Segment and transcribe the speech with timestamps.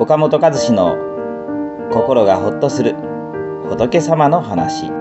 [0.00, 0.96] 岡本和志の
[1.90, 2.94] 心がほっとする
[3.68, 4.92] 仏様の話。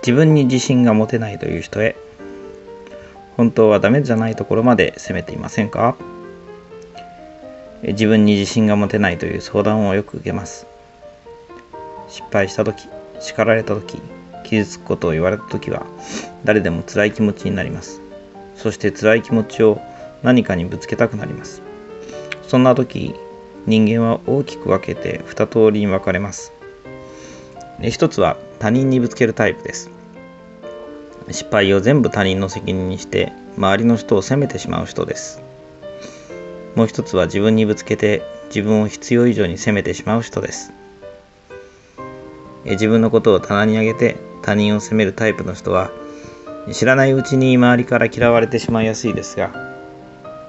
[0.00, 1.96] 自分に自信が持てないという人へ
[3.36, 5.96] 本当はダメじゃないところまで責めていませんか？
[7.82, 10.68] 自分に自信が持てないという相談をよく受けます。
[12.08, 12.88] 失敗した時
[13.18, 14.00] 叱られた時
[14.48, 15.86] 傷つくことを言われた時は
[16.44, 18.00] 誰でも辛い気持ちになります。
[18.56, 19.80] そして辛い気持ちを
[20.22, 21.62] 何かにぶつけたくなります。
[22.46, 23.14] そんな時
[23.66, 26.52] 人間は大きく分けて2通りに分かれます。
[27.82, 29.90] 一つは他人にぶつけるタイプです。
[31.30, 35.42] 失敗を全部他人の責任にして周りの人を責めてしまう人です。
[36.76, 40.72] もう一つは自分にぶつけて自分を必要以上に責めてしまう人です。
[42.64, 45.90] 自分のことを棚に上げて他人を責めるタイプの人は
[46.72, 49.50] 知らないうちに周りから嫌われてしまいやすいですが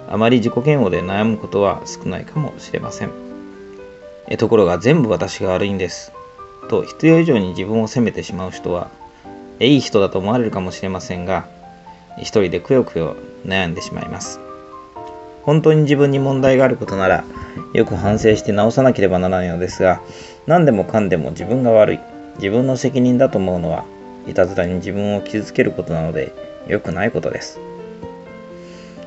[0.07, 3.11] あまり自己嫌悪で悩むことは少ないかもしれません。
[4.37, 6.13] ところが全部私が悪いんです。
[6.69, 8.89] と必要以上に自分を責めてしまう人は
[9.59, 11.47] いい人だと思われるかもしれませんが
[12.17, 14.39] 一人でくよくよ悩んでしまいます。
[15.43, 17.23] 本当に自分に問題があることなら
[17.73, 20.01] よく反省して直さなければならないのですが
[20.45, 22.16] 何でもかんでも自分が悪い。
[22.37, 23.85] 自分の責任だと思うのは
[24.27, 26.33] いたずらに自分を傷つけることなので
[26.67, 27.59] 良くないことです。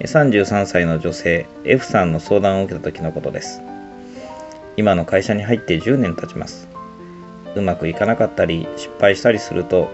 [0.01, 3.61] 33歳の女性 F さんの相談を受けた時のことです。
[4.77, 6.69] 今の会社に入って10年経ちます。
[7.55, 9.91] うまくいかなかったり失敗したりすると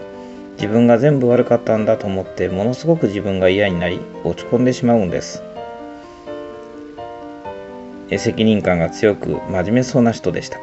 [0.53, 5.43] 自分が全部悪かったんだと思ってものすごく自分が嫌になり落ち込んでしまうんです。
[8.17, 10.59] 責任感が強く真面目そうな人でした。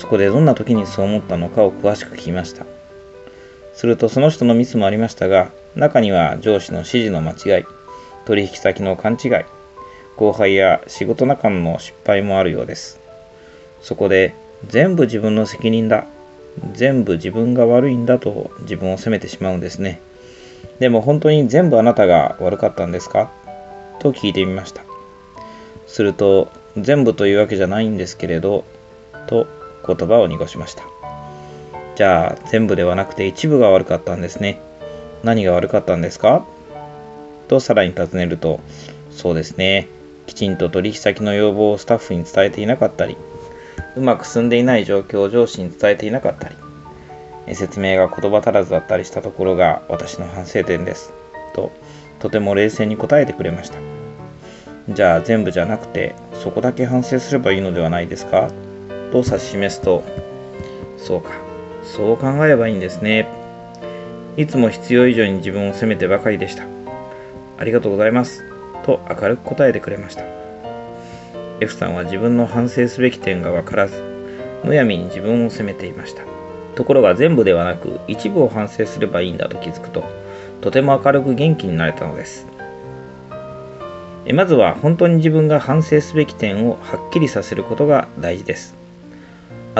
[0.00, 2.66] そこでどんな時にそう思ったのかを詳しく聞きました
[3.74, 7.64] するとその人のミスもありましたが中には上司の指示の間違い
[8.24, 9.30] 取引先の勘違い
[10.16, 12.98] 後輩や仕事仲間の失敗もあるようです
[13.82, 14.34] そこで
[14.66, 16.06] 全部自分の責任だ
[16.72, 20.00] 全部自分が悪いんだと自分を責めてしまうんですね。
[20.78, 23.30] でも本当に全部あなたが悪かったんですか？
[24.00, 24.82] と聞いてみました。
[25.86, 28.64] すると、全部というわけじゃないんですけれど、
[29.26, 29.46] と
[29.86, 30.84] 言葉を濁しました。
[31.96, 34.60] じゃあ、全部ではなくて一部が悪かったんですね。
[35.22, 36.46] 何が悪かったんですか？
[37.48, 38.60] とさらに尋ねると、
[39.10, 39.88] そうですね。
[40.26, 43.16] きちんと取引先の要望をスタッフに伝えていなかったり、
[43.96, 46.48] うまく進んでいない状況を上司に伝えていなかった
[47.46, 51.12] り、説明が言葉足らずだったりしたところが私の反省点です。
[51.54, 51.72] と、
[52.20, 53.78] とても冷静に答えてくれました。
[54.88, 58.50] じゃあ全部じゃなくて、そこだけ反省すればいいのではないですか？
[59.10, 60.04] と指し示すと、
[60.98, 61.32] そうか、
[61.82, 63.28] そう考えればいいんですね。
[64.36, 66.64] いつも必要以上に自分を責めてばかりでした。
[67.58, 68.44] ありがとうございます。
[68.84, 70.40] と明るく答えてくれました。
[71.62, 74.02] F さんは自分の反省すべき点が分からず
[74.64, 76.22] むやみに自分を責めていました
[76.74, 80.04] ところが全部ではなく一部を反省すればいいんだと気づくと
[80.62, 82.46] とても明るく元気になれたのです
[84.32, 88.74] まずは本当に自分が反省すべき点をはっきりさせることが大事です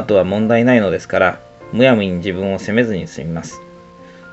[0.01, 1.41] あとは問題ないのですから
[1.73, 3.61] むやみに自分を責めずに済みます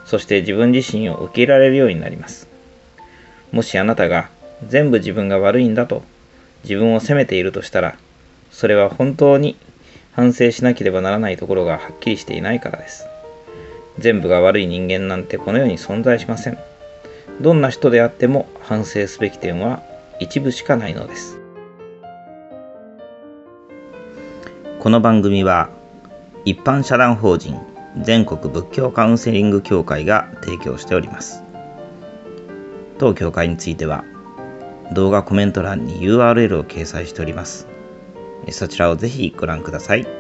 [0.06, 2.48] そして自分自身を受け入れられるようになります
[3.52, 4.30] もしあなたが
[4.68, 6.04] 全部自分が悪いんだと
[6.64, 7.98] 自分を責めているとしたら、
[8.52, 9.56] それは本当に
[10.14, 13.06] 反省しなければならないところがはっきりしていないからです。
[14.00, 16.58] 全部が悪い人間なんてこの世に存在しません。
[17.42, 19.82] どんな人であっても反省すべき点は
[20.20, 21.37] 一部しかないのです。
[24.80, 25.70] この番組は
[26.46, 27.60] 一般社団法人
[28.04, 31.44] 全国仏教カウンセリング協会が提供しております。
[33.00, 34.06] 当協会については
[34.94, 37.68] 動画コメント欄に URL を掲載しております。
[38.52, 40.17] そちらをぜひご覧ください。